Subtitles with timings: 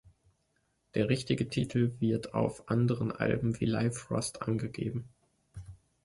[0.95, 5.07] Der richtige Titel wird auf anderen Alben wie Live Rust angegeben.